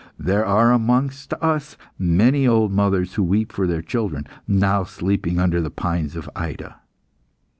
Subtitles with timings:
[0.17, 5.61] There are amongst us many old mothers who weep for their children, now sleeping under
[5.61, 6.77] the pines of Ida."